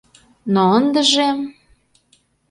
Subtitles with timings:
[0.53, 1.29] Но ындыже...